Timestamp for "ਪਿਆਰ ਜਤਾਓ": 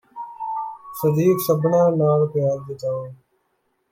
2.27-3.05